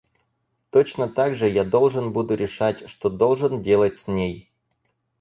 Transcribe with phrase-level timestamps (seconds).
[0.71, 4.49] Точно так же я должен буду решать, что должен делать с ней.